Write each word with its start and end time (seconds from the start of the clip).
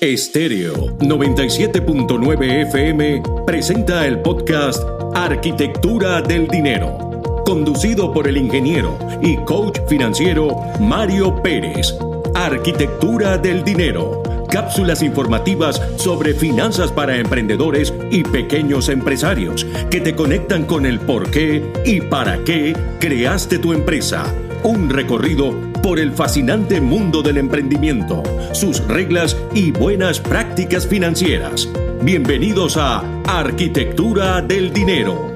Estéreo 0.00 0.96
97.9 0.96 2.62
FM 2.68 3.22
presenta 3.44 4.06
el 4.06 4.20
podcast 4.20 4.82
Arquitectura 5.14 6.22
del 6.22 6.48
Dinero, 6.48 7.42
conducido 7.44 8.10
por 8.10 8.26
el 8.26 8.38
ingeniero 8.38 8.98
y 9.20 9.36
coach 9.44 9.78
financiero 9.90 10.56
Mario 10.80 11.42
Pérez. 11.42 11.94
Arquitectura 12.34 13.36
del 13.36 13.62
Dinero, 13.62 14.22
cápsulas 14.48 15.02
informativas 15.02 15.82
sobre 15.96 16.32
finanzas 16.32 16.90
para 16.90 17.18
emprendedores 17.18 17.92
y 18.10 18.22
pequeños 18.22 18.88
empresarios 18.88 19.66
que 19.90 20.00
te 20.00 20.16
conectan 20.16 20.64
con 20.64 20.86
el 20.86 20.98
por 20.98 21.30
qué 21.30 21.62
y 21.84 22.00
para 22.00 22.42
qué 22.44 22.74
creaste 23.00 23.58
tu 23.58 23.74
empresa. 23.74 24.34
Un 24.62 24.90
recorrido 24.90 25.54
por 25.82 25.98
el 25.98 26.12
fascinante 26.12 26.82
mundo 26.82 27.22
del 27.22 27.38
emprendimiento, 27.38 28.22
sus 28.52 28.86
reglas 28.86 29.34
y 29.54 29.70
buenas 29.72 30.20
prácticas 30.20 30.86
financieras. 30.86 31.66
Bienvenidos 32.02 32.76
a 32.76 33.02
Arquitectura 33.26 34.42
del 34.42 34.70
Dinero. 34.70 35.32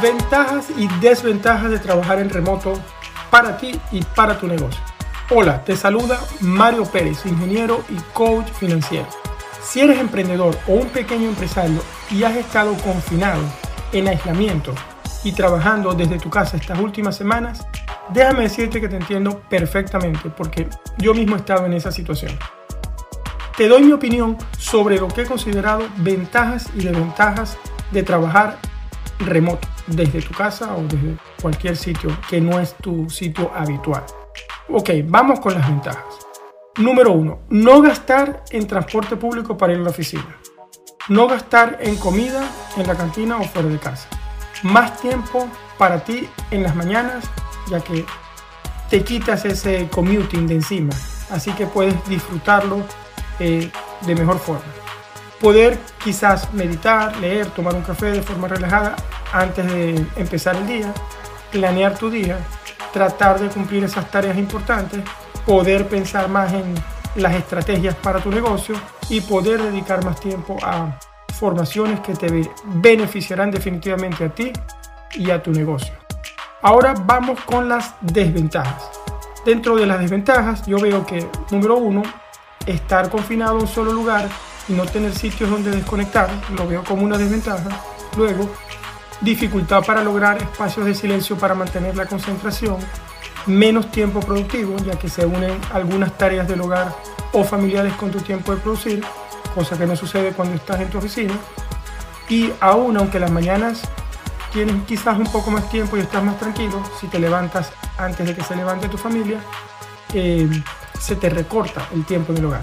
Ventajas 0.00 0.66
y 0.76 0.86
desventajas 1.00 1.72
de 1.72 1.80
trabajar 1.80 2.20
en 2.20 2.30
remoto 2.30 2.80
para 3.28 3.56
ti 3.56 3.72
y 3.90 4.02
para 4.02 4.38
tu 4.38 4.46
negocio. 4.46 4.80
Hola, 5.30 5.64
te 5.64 5.74
saluda 5.74 6.20
Mario 6.38 6.84
Pérez, 6.84 7.26
ingeniero 7.26 7.82
y 7.88 7.96
coach 8.12 8.46
financiero. 8.52 9.08
Si 9.64 9.80
eres 9.80 9.98
emprendedor 9.98 10.56
o 10.68 10.74
un 10.74 10.88
pequeño 10.90 11.28
empresario 11.28 11.82
y 12.08 12.22
has 12.22 12.36
estado 12.36 12.72
confinado 12.84 13.42
en 13.92 14.06
aislamiento, 14.06 14.72
y 15.24 15.32
trabajando 15.32 15.94
desde 15.94 16.18
tu 16.18 16.30
casa 16.30 16.56
estas 16.56 16.78
últimas 16.78 17.16
semanas, 17.16 17.66
déjame 18.10 18.42
decirte 18.42 18.80
que 18.80 18.88
te 18.88 18.96
entiendo 18.96 19.40
perfectamente 19.48 20.30
porque 20.30 20.68
yo 20.98 21.14
mismo 21.14 21.34
he 21.34 21.38
estado 21.38 21.66
en 21.66 21.72
esa 21.72 21.90
situación. 21.90 22.38
Te 23.56 23.66
doy 23.68 23.82
mi 23.82 23.92
opinión 23.92 24.36
sobre 24.58 24.98
lo 24.98 25.08
que 25.08 25.22
he 25.22 25.26
considerado 25.26 25.88
ventajas 25.96 26.68
y 26.74 26.84
desventajas 26.84 27.56
de 27.90 28.02
trabajar 28.02 28.58
remoto, 29.18 29.66
desde 29.86 30.20
tu 30.20 30.34
casa 30.34 30.76
o 30.76 30.82
desde 30.82 31.16
cualquier 31.40 31.76
sitio 31.76 32.10
que 32.28 32.40
no 32.40 32.60
es 32.60 32.74
tu 32.74 33.08
sitio 33.08 33.50
habitual. 33.54 34.04
Ok, 34.68 34.90
vamos 35.06 35.40
con 35.40 35.54
las 35.54 35.66
ventajas. 35.66 36.04
Número 36.76 37.12
uno, 37.12 37.42
no 37.48 37.80
gastar 37.80 38.42
en 38.50 38.66
transporte 38.66 39.16
público 39.16 39.56
para 39.56 39.72
ir 39.72 39.78
a 39.78 39.82
la 39.84 39.90
oficina. 39.90 40.36
No 41.08 41.28
gastar 41.28 41.78
en 41.80 41.96
comida 41.96 42.44
en 42.76 42.86
la 42.86 42.96
cantina 42.96 43.38
o 43.38 43.44
fuera 43.44 43.68
de 43.68 43.78
casa 43.78 44.08
más 44.64 45.00
tiempo 45.00 45.48
para 45.78 46.02
ti 46.02 46.28
en 46.50 46.62
las 46.62 46.74
mañanas, 46.74 47.24
ya 47.68 47.80
que 47.80 48.04
te 48.90 49.04
quitas 49.04 49.44
ese 49.44 49.88
commuting 49.88 50.46
de 50.46 50.54
encima, 50.54 50.92
así 51.30 51.52
que 51.52 51.66
puedes 51.66 51.94
disfrutarlo 52.08 52.82
eh, 53.38 53.70
de 54.06 54.14
mejor 54.14 54.38
forma. 54.38 54.64
Poder 55.40 55.78
quizás 56.02 56.52
meditar, 56.54 57.16
leer, 57.18 57.46
tomar 57.50 57.74
un 57.74 57.82
café 57.82 58.06
de 58.06 58.22
forma 58.22 58.48
relajada 58.48 58.96
antes 59.32 59.66
de 59.66 60.06
empezar 60.16 60.56
el 60.56 60.66
día, 60.66 60.94
planear 61.52 61.98
tu 61.98 62.10
día, 62.10 62.38
tratar 62.92 63.40
de 63.40 63.48
cumplir 63.48 63.84
esas 63.84 64.10
tareas 64.10 64.38
importantes, 64.38 65.02
poder 65.44 65.88
pensar 65.88 66.28
más 66.28 66.52
en 66.54 66.74
las 67.16 67.34
estrategias 67.34 67.94
para 67.96 68.20
tu 68.20 68.30
negocio 68.30 68.74
y 69.10 69.20
poder 69.20 69.62
dedicar 69.62 70.02
más 70.04 70.18
tiempo 70.18 70.56
a 70.62 70.98
formaciones 71.44 72.00
que 72.00 72.14
te 72.14 72.48
beneficiarán 72.76 73.50
definitivamente 73.50 74.24
a 74.24 74.30
ti 74.30 74.50
y 75.12 75.30
a 75.30 75.42
tu 75.42 75.52
negocio. 75.52 75.92
Ahora 76.62 76.94
vamos 77.04 77.38
con 77.42 77.68
las 77.68 77.96
desventajas. 78.00 78.90
Dentro 79.44 79.76
de 79.76 79.84
las 79.84 80.00
desventajas 80.00 80.64
yo 80.64 80.78
veo 80.78 81.04
que, 81.04 81.28
número 81.50 81.76
uno, 81.76 82.02
estar 82.64 83.10
confinado 83.10 83.56
en 83.56 83.64
un 83.64 83.68
solo 83.68 83.92
lugar 83.92 84.26
y 84.70 84.72
no 84.72 84.86
tener 84.86 85.14
sitios 85.14 85.50
donde 85.50 85.70
desconectar, 85.70 86.30
lo 86.56 86.66
veo 86.66 86.82
como 86.82 87.02
una 87.02 87.18
desventaja. 87.18 87.68
Luego, 88.16 88.48
dificultad 89.20 89.84
para 89.84 90.02
lograr 90.02 90.38
espacios 90.38 90.86
de 90.86 90.94
silencio 90.94 91.36
para 91.36 91.54
mantener 91.54 91.94
la 91.94 92.06
concentración, 92.06 92.78
menos 93.44 93.90
tiempo 93.90 94.20
productivo, 94.20 94.78
ya 94.78 94.98
que 94.98 95.10
se 95.10 95.26
unen 95.26 95.60
algunas 95.74 96.16
tareas 96.16 96.48
del 96.48 96.62
hogar 96.62 96.90
o 97.34 97.44
familiares 97.44 97.92
con 97.96 98.10
tu 98.10 98.20
tiempo 98.20 98.54
de 98.54 98.62
producir, 98.62 99.04
cosa 99.54 99.78
que 99.78 99.86
no 99.86 99.96
sucede 99.96 100.32
cuando 100.32 100.56
estás 100.56 100.80
en 100.80 100.90
tu 100.90 100.98
oficina. 100.98 101.34
Y 102.28 102.52
aún 102.60 102.96
aunque 102.96 103.20
las 103.20 103.30
mañanas 103.30 103.82
tienes 104.52 104.76
quizás 104.86 105.18
un 105.18 105.26
poco 105.26 105.50
más 105.50 105.68
tiempo 105.68 105.96
y 105.96 106.00
estás 106.00 106.22
más 106.22 106.38
tranquilo, 106.38 106.82
si 107.00 107.06
te 107.08 107.18
levantas 107.18 107.72
antes 107.98 108.26
de 108.26 108.34
que 108.34 108.42
se 108.42 108.56
levante 108.56 108.88
tu 108.88 108.96
familia, 108.96 109.38
eh, 110.12 110.48
se 111.00 111.16
te 111.16 111.28
recorta 111.28 111.88
el 111.94 112.04
tiempo 112.04 112.32
en 112.32 112.38
el 112.38 112.44
hogar. 112.46 112.62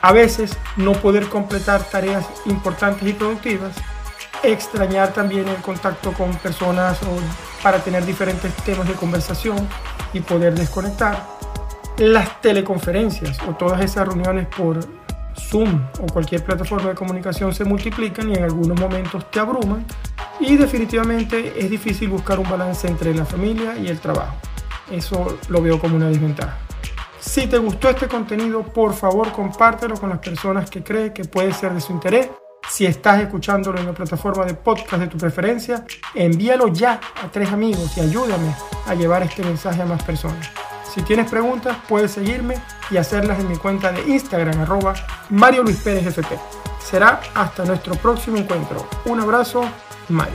A 0.00 0.12
veces 0.12 0.56
no 0.76 0.92
poder 0.92 1.28
completar 1.28 1.82
tareas 1.84 2.24
importantes 2.46 3.08
y 3.08 3.12
productivas, 3.12 3.76
extrañar 4.42 5.12
también 5.12 5.46
el 5.48 5.56
contacto 5.56 6.12
con 6.12 6.34
personas 6.36 7.00
o 7.02 7.62
para 7.62 7.78
tener 7.78 8.04
diferentes 8.04 8.52
temas 8.56 8.88
de 8.88 8.94
conversación 8.94 9.68
y 10.12 10.20
poder 10.20 10.54
desconectar. 10.54 11.26
Las 11.98 12.40
teleconferencias 12.40 13.38
o 13.48 13.54
todas 13.54 13.80
esas 13.82 14.08
reuniones 14.08 14.46
por 14.46 14.80
Zoom 15.36 15.88
o 16.00 16.06
cualquier 16.06 16.44
plataforma 16.44 16.90
de 16.90 16.94
comunicación 16.94 17.54
se 17.54 17.64
multiplican 17.64 18.30
y 18.30 18.34
en 18.34 18.44
algunos 18.44 18.78
momentos 18.78 19.30
te 19.30 19.40
abruman 19.40 19.84
y 20.40 20.56
definitivamente 20.56 21.54
es 21.58 21.70
difícil 21.70 22.08
buscar 22.08 22.38
un 22.38 22.48
balance 22.48 22.86
entre 22.88 23.14
la 23.14 23.24
familia 23.24 23.76
y 23.76 23.88
el 23.88 24.00
trabajo. 24.00 24.34
Eso 24.90 25.38
lo 25.48 25.62
veo 25.62 25.78
como 25.78 25.96
una 25.96 26.08
desventaja. 26.08 26.58
Si 27.20 27.46
te 27.46 27.56
gustó 27.58 27.88
este 27.88 28.08
contenido, 28.08 28.62
por 28.62 28.94
favor 28.94 29.30
compártelo 29.30 29.94
con 29.96 30.10
las 30.10 30.18
personas 30.18 30.68
que 30.68 30.82
creen 30.82 31.12
que 31.12 31.24
puede 31.24 31.52
ser 31.52 31.72
de 31.72 31.80
su 31.80 31.92
interés. 31.92 32.28
Si 32.68 32.84
estás 32.84 33.20
escuchándolo 33.20 33.78
en 33.78 33.86
la 33.86 33.92
plataforma 33.92 34.44
de 34.44 34.54
podcast 34.54 35.02
de 35.02 35.08
tu 35.08 35.18
preferencia, 35.18 35.84
envíalo 36.14 36.68
ya 36.68 37.00
a 37.22 37.28
tres 37.30 37.52
amigos 37.52 37.96
y 37.96 38.00
ayúdame 38.00 38.54
a 38.86 38.94
llevar 38.94 39.22
este 39.22 39.44
mensaje 39.44 39.82
a 39.82 39.86
más 39.86 40.02
personas. 40.02 40.50
Si 40.92 41.00
tienes 41.02 41.30
preguntas, 41.30 41.76
puedes 41.88 42.10
seguirme 42.10 42.56
y 42.90 42.98
hacerlas 42.98 43.38
en 43.38 43.48
mi 43.48 43.56
cuenta 43.56 43.92
de 43.92 44.02
Instagram, 44.02 44.60
arroba 44.60 44.94
Mario 45.32 45.62
Luis 45.62 45.78
Pérez 45.78 46.06
FP. 46.08 46.38
Será 46.78 47.22
hasta 47.32 47.64
nuestro 47.64 47.94
próximo 47.94 48.36
encuentro. 48.36 48.86
Un 49.06 49.18
abrazo, 49.18 49.62
Mario. 50.10 50.34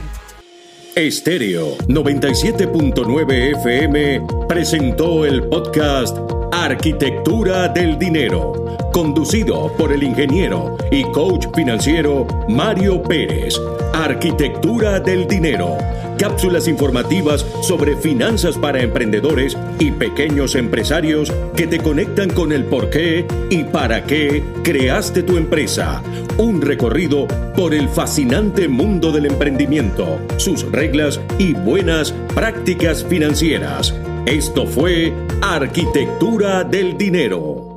Estéreo 0.96 1.76
97.9 1.86 3.56
FM 3.60 4.26
presentó 4.48 5.24
el 5.24 5.44
podcast 5.44 6.18
Arquitectura 6.50 7.68
del 7.68 7.96
Dinero, 7.96 8.76
conducido 8.92 9.72
por 9.76 9.92
el 9.92 10.02
ingeniero 10.02 10.76
y 10.90 11.04
coach 11.12 11.46
financiero 11.54 12.26
Mario 12.48 13.00
Pérez. 13.00 13.54
Arquitectura 13.94 14.98
del 14.98 15.28
Dinero 15.28 15.78
cápsulas 16.18 16.68
informativas 16.68 17.46
sobre 17.62 17.96
finanzas 17.96 18.58
para 18.58 18.82
emprendedores 18.82 19.56
y 19.78 19.92
pequeños 19.92 20.54
empresarios 20.54 21.32
que 21.56 21.66
te 21.66 21.78
conectan 21.78 22.30
con 22.30 22.52
el 22.52 22.64
por 22.64 22.90
qué 22.90 23.26
y 23.50 23.64
para 23.64 24.04
qué 24.04 24.42
creaste 24.62 25.22
tu 25.22 25.36
empresa. 25.36 26.02
Un 26.36 26.60
recorrido 26.60 27.26
por 27.56 27.72
el 27.72 27.88
fascinante 27.88 28.68
mundo 28.68 29.12
del 29.12 29.26
emprendimiento, 29.26 30.18
sus 30.36 30.70
reglas 30.70 31.20
y 31.38 31.54
buenas 31.54 32.12
prácticas 32.34 33.04
financieras. 33.04 33.94
Esto 34.26 34.66
fue 34.66 35.12
Arquitectura 35.40 36.64
del 36.64 36.98
Dinero. 36.98 37.67